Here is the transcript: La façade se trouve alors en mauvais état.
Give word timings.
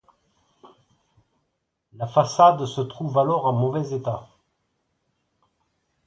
La 1.93 2.07
façade 2.07 2.65
se 2.65 2.81
trouve 2.81 3.19
alors 3.19 3.45
en 3.45 3.53
mauvais 3.53 3.91
état. 3.95 4.27